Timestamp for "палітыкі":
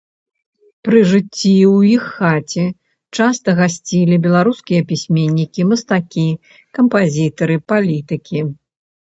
7.75-8.39